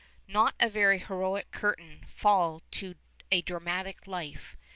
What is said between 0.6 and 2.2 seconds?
very heroic curtain